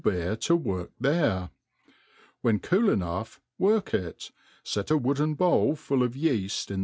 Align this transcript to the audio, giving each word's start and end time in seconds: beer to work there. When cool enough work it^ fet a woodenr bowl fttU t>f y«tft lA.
beer 0.03 0.35
to 0.35 0.55
work 0.55 0.89
there. 0.99 1.49
When 2.41 2.57
cool 2.59 2.89
enough 2.89 3.39
work 3.59 3.91
it^ 3.91 4.31
fet 4.65 4.89
a 4.89 4.97
woodenr 4.97 5.37
bowl 5.37 5.75
fttU 5.75 6.11
t>f 6.11 6.15
y«tft 6.15 6.71
lA. 6.71 6.77